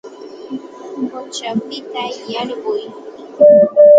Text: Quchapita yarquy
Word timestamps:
Quchapita 1.09 2.01
yarquy 2.31 2.81